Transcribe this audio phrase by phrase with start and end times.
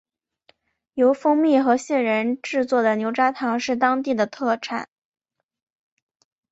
[0.95, 4.89] 由蜂蜜和杏仁制作的牛轧糖是当地的特产。